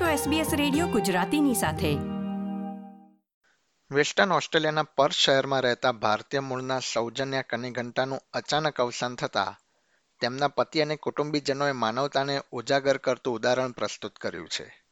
[0.00, 1.94] છો SBS radio ગુજરાતીની સાથે.
[3.94, 9.58] વેસ્ટર્ન ઓસ્ટ્રેલિયાના પર્થ શહેરમાં રહેતા ભારતીય મૂળના સૌજન્ય કનિઘંટાનું અચાનક અવસાન થતાં
[10.20, 14.84] તેમના પતિ અને કુટુંબીજનોએ માનવતાને ઉજાગર કરતું ઉદાહરણ પ્રસ્તુત કર્યું છે.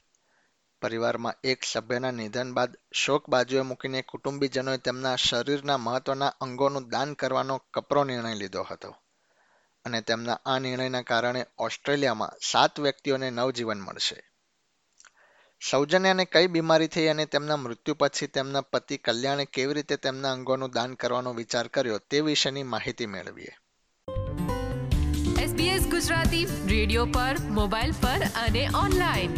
[0.83, 7.63] પરિવારમાં એક સભ્યના નિધન બાદ શોક બાજુએ મૂકીને કુટુંબીજનોએ તેમના શરીરના મહત્વના અંગોનું દાન કરવાનો
[7.75, 8.95] કપરો નિર્ણય લીધો હતો
[9.85, 14.32] અને તેમના આ નિર્ણયના કારણે ઓસ્ટ્રેલિયામાં સાત વ્યક્તિઓને નવજીવન મળશે.
[15.71, 20.71] સૌજન્યાને કઈ બીમારી થઈ અને તેમના મૃત્યુ પછી તેમના પતિ કલ્યાણે કેવી રીતે તેમના અંગોનું
[20.71, 23.49] દાન કરવાનો વિચાર કર્યો તે વિશેની માહિતી મેળવીએ.
[25.45, 29.35] SBS ગુજરાતી રેડિયો પર મોબાઈલ પર અને ઓનલાઈન.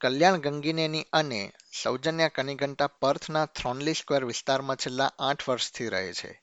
[0.00, 1.52] કલ્યાણ ગંગીનેની અને
[1.82, 6.42] સૌજન્યા કનિઘંટા પર્થના થ્રોનલી સ્ક્વેર વિસ્તારમાં છેલ્લા આઠ વર્ષથી રહે છે.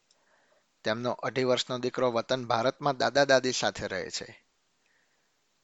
[0.84, 4.45] તેમનો અઢી વર્ષનો દીકરો વતન ભારતમાં દાદા દાદી સાથે રહે છે.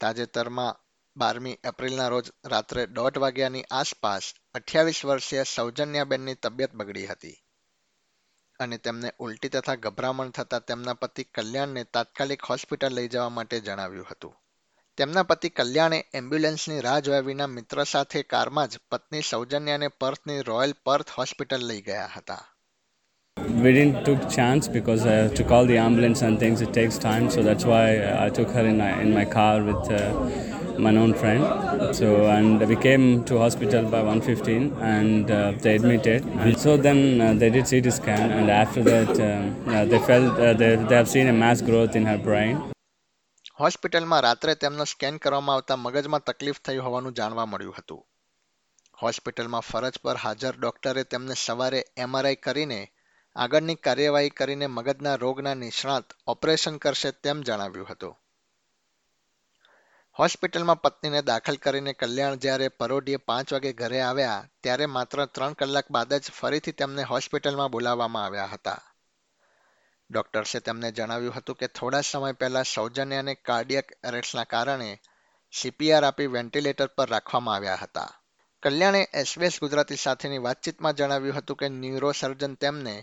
[0.02, 0.80] તાજેતરમાં
[1.16, 7.34] બારમી એપ્રિલના રોજ રાત્રે દોઢ વાગ્યાની આસપાસ અઠ્યાવીસ વર્ષીય સૌજન્યાબેનની તબિયત બગડી હતી
[8.60, 14.06] અને તેમને ઉલટી તથા ગભરામણ થતાં તેમના પતિ કલ્યાણને તાત્કાલિક હોસ્પિટલ લઈ જવા માટે જણાવ્યું
[14.10, 14.34] હતું.
[14.98, 20.74] તેમના પતિ કલ્યાણે એમ્બ્યુલન્સની રાહ જોયા વિના મિત્ર સાથે કારમાં જ પત્ની સૌજન્યાને પર્થની રોયલ
[20.84, 22.51] પર્થ હોસ્પિટલ લઈ ગયા હતા.
[23.36, 26.60] We didn't took chance because uh, to call the ambulance and things.
[26.60, 27.84] It takes time, so that's why
[28.24, 31.94] I took her in my, in my car with uh, my known friend.
[31.94, 36.24] So and we came to hospital by 1:15 and uh, they admitted.
[36.24, 40.38] And so then uh, they did CT scan and after that um, uh, they felt
[40.38, 42.56] uh, they, they have seen a mass growth in her brain.
[43.58, 48.00] હોસ્પિટલમાં રાત્રે તેમનો scan કરવામાં આવતા મગજમાં તકલીફ થઈ હોવાનું જાણવા મળ્યું હતું
[49.02, 52.80] હોસ્પિટલમાં ફરજ પર હાજર ડોક્ટરે તેમને સવારે એમઆરઆઈ કરીને
[53.36, 58.16] આગળની કાર્યવાહી કરીને મગજના રોગના નિષ્ણાત ઓપરેશન કરશે તેમ જણાવ્યું હતું.
[60.18, 65.86] હોસ્પિટલમાં પત્નીને દાખલ કરીને કલ્યાણ જ્યારે પરોઢીએ પાંચ વાગે ઘરે આવ્યા, ત્યારે માત્ર ત્રણ કલાક
[65.90, 68.80] બાદ જ ફરીથી તેમને હોસ્પિટલમાં બોલાવવામાં આવ્યા હતા.
[70.10, 75.00] ડોક્ટર્સે તેમને જણાવ્યું હતું કે થોડા સમય પહેલા સૌજન્યાને કાર્ડિયક એરેસ્ટના કારણે
[75.52, 78.20] સીપીઆર આપી વેન્ટિલેટર પર રાખવામાં આવ્યા હતા.
[78.62, 82.94] કલ્યાણે એસબીએસ ગુજરાતી સાથેની વાતચીતમાં જણાવ્યું હતું કે ન્યુરોસર્જન તેમને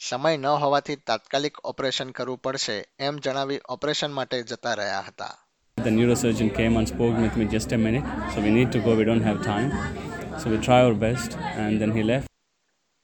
[0.00, 5.34] સમય ન હોવાથી તાત્કાલિક ઓપરેશન કરવું પડશે એમ જણાવી ઓપરેશન માટે જતા રહ્યા હતા
[5.78, 8.06] The neurosurgeon came and spoke with me just a minute.
[8.32, 8.94] So we need to go.
[8.94, 9.68] We don't have time.
[10.40, 12.26] So we try our best and then he left.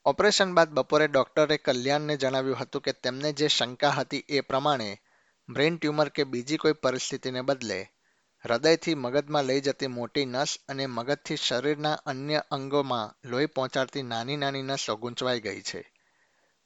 [0.06, 4.90] Operation બાદ બપોરે ડોક્ટરે કલ્યાણને જણાવ્યું હતું કે તેમને જે શંકા હતી એ પ્રમાણે
[5.48, 7.80] બ્રેઇન ટ્યુમર કે બીજી કોઈ પરિસ્થિતિને બદલે
[8.44, 14.64] હૃદયથી મગજમાં લઈ જતી મોટી નસ અને મગજથી શરીરના અન્ય અંગોમાં લોહી પહોંચાડતી નાની નાની
[14.70, 15.82] નસો ગૂંચવાઈ ગઈ છે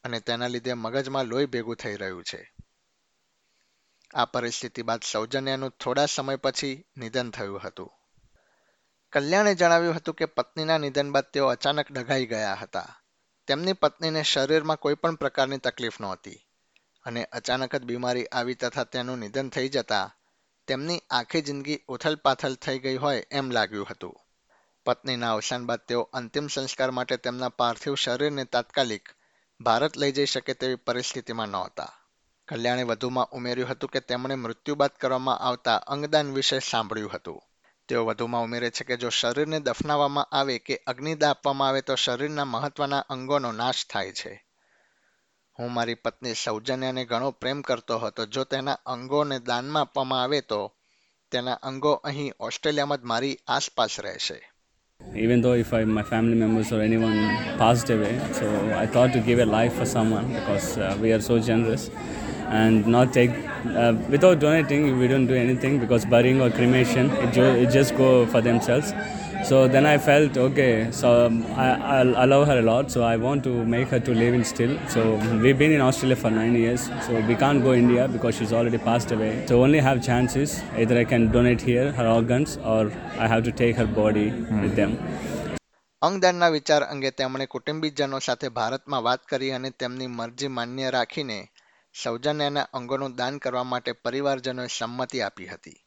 [0.08, 2.54] અને તેના લીધે મગજમાં લોહી ભેગું થઈ રહ્યું છે.
[4.14, 7.90] આ પરિસ્થિતિ બાદ સૌજન્યનું થોડા સમય પછી નિધન થયું હતું.
[9.12, 13.00] કલ્યાણે જણાવ્યું હતું કે પત્નીના નિધન બાદ તેઓ અચાનક ડઘાઈ ગયા હતા.
[13.46, 16.38] તેમની પત્નીને શરીરમાં કોઈ પણ પ્રકારની તકલીફ નહોતી
[17.04, 20.16] અને અચાનક જ બીમારી આવી તથા તેનું નિધન થઈ જતા
[20.66, 24.16] તેમની આખી જિંદગી ઉથલપાથલ થઈ ગઈ હોય એમ લાગ્યું હતું.
[24.86, 29.08] પત્નીના અવસાન બાદ તેઓ અંતિમ સંસ્કાર માટે તેમના પાર્થિવ શરીરને તાત્કાલિક
[29.60, 31.92] ભારત લઈ જઈ શકે તેવી પરિસ્થિતિમાં નહોતા.
[32.48, 37.42] કલ્યાણે વધુમાં ઉમેર્યું હતું કે તેમણે મૃત્યુ બાદ કરવામાં આવતા અંગદાન વિશે સાંભળ્યું હતું.
[37.88, 42.44] તેઓ વધુમાં ઉમેરે છે કે જો શરીરને દફનાવવામાં આવે કે અગ્નિદા આપવામાં આવે તો શરીરના
[42.44, 44.46] મહત્વના અંગોનો નાશ થાય છે.
[45.58, 48.26] હું મારી પત્ની સૌજન્યાને ઘણો પ્રેમ કરતો હતો.
[48.26, 50.76] જો તેના અંગોને દાનમાં આપવામાં આવે તો
[51.30, 54.52] તેના અંગો અહીં ઓસ્ટ્રેલિયામાં જ મારી આસપાસ રહેશે.
[55.14, 57.16] Even though if I, my family members or anyone
[57.56, 61.20] passed away, so I thought to give a life for someone because uh, we are
[61.20, 61.90] so generous.
[62.48, 63.30] And not take
[63.66, 68.24] uh, without donating we don't do anything because burying or cremation it, it just go
[68.26, 68.92] for themselves
[69.48, 73.02] so then i felt okay so um, I, I, I love her a lot so
[73.02, 75.00] i want to make her to live in still so
[75.42, 78.80] we've been in australia for nine years so we can't go india because she's already
[78.88, 82.82] passed away so only have chances either i can donate here her organs or
[83.18, 84.62] i have to take her body mm.
[84.62, 84.94] with them
[86.02, 91.38] અંગદાનના વિચાર અંગે તેમણે કુટુંબીજનો સાથે ભારતમાં વાત કરી અને તેમની મરજી માન્ય રાખીને
[91.94, 95.78] સૌજન્યના અંગોનું દાન કરવા માટે પરિવારજનોએ સંમતિ આપી હતી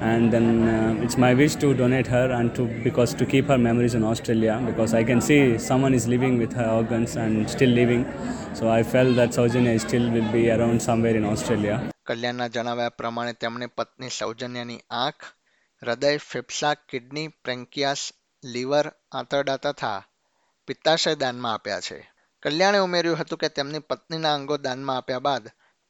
[0.00, 3.58] and then uh, it's my wish to donate her and to because to keep her
[3.58, 7.72] memories in australia because i can see someone is living with her organs and still
[7.80, 8.04] living
[8.54, 11.76] so i felt that saujanya still will be around somewhere in australia
[12.10, 15.26] કલ્યાણના જણાવ્યા પ્રમાણે તેમણે પત્ની સૌજન્યાની આંખ
[15.82, 18.02] હૃદય ફેફસા kidney પ્રેન્કિયાસ
[18.42, 18.86] liver
[19.18, 19.98] આંતરડા તથા
[20.68, 21.98] પિત્તાશય દાનમાં આપ્યા છે
[22.42, 25.46] કલ્યાણે ઉમેર્યું હતું કે તેમની પત્નીના અંગો દાનમાં આપ્યા બાદ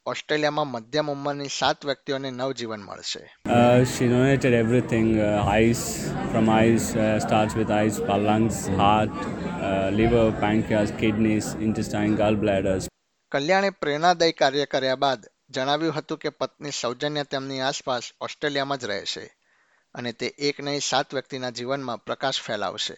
[0.06, 3.36] ઓસ્ટ્રેલિયામાં મધ્યમ ઉંમરની સાત વ્યક્તિઓને નવજીવન મળશે.
[3.84, 9.26] She donated everything eyes from eyes starts with eyes lungs heart
[9.92, 12.88] liver pancreas kidneys intestine liver, pancreas, kidneys, intestine, gallbladders.
[13.32, 19.36] કલ્યાણે પ્રેરણાદાયી કાર્ય કર્યા બાદ જણાવ્યું હતું કે પત્ની સૌજન્ય તેમની આસપાસ ઓસ્ટ્રેલિયામાં જ રહેશે
[19.94, 22.96] અને તે એક નહીં સાત વ્યક્તિના જીવનમાં પ્રકાશ ફેલાવશે.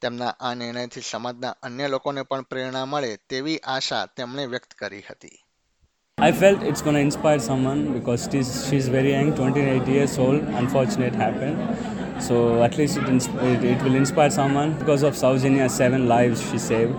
[0.00, 5.38] તેમના આ નિર્ણયથી સમાજના અન્ય લોકોને પણ પ્રેરણા મળે તેવી આશા તેમણે વ્યક્ત કરી હતી.
[6.22, 10.42] I felt it's going to inspire someone because she's, she's very young, 28 years old.
[10.60, 12.22] Unfortunate happened.
[12.22, 16.58] So at least it, it, it will inspire someone because of Saujanya, seven lives she
[16.58, 16.94] saved,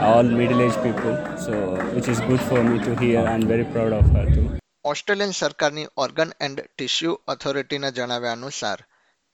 [0.00, 1.16] all middle-aged people.
[1.38, 4.48] So which is good for me to hear and very proud of her too.
[4.84, 8.78] Australian સરકારની organ and tissue ઓથોરિટીના જણાવ્યા અનુસાર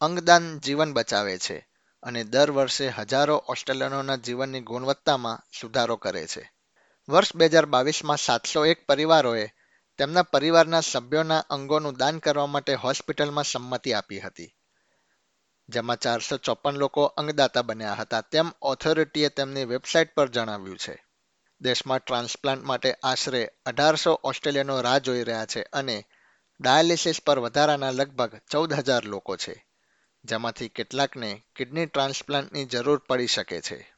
[0.01, 1.57] અંગદાન જીવન બચાવે છે
[2.03, 6.45] અને દર વર્ષે હજારો ઓસ્ટ્રેલિયનોના જીવનની ગુણવત્તામાં સુધારો કરે છે
[7.09, 9.49] વર્ષ બે હજાર બાવીસમાં સાતસો એક પરિવારોએ
[9.99, 14.55] તેમના પરિવારના સભ્યોના અંગોનું દાન કરવા માટે હોસ્પિટલમાં સંમતિ આપી હતી.
[15.69, 18.21] જેમાં ચારસો ચોપન લોકો અંગદાતા બન્યા હતા.
[18.21, 21.05] તેમ ઓથોરિટીએ તેમની વેબસાઇટ પર જણાવ્યું છે.
[21.61, 26.05] દેશમાં ટ્રાન્સપ્લાન્ટ માટે આશરે અઢારસો ઓસ્ટ્રેલિયનો રાહ જોઈ રહ્યા છે અને
[26.61, 29.67] ડાયાલિસિસ પર વધારાના લગભગ ચૌદ હજાર લોકો છે,
[30.25, 33.98] જેમાંથી કેટલાકને કિડની ટ્રાન્સપ્લાન્ટની જરૂર પડી શકે છે.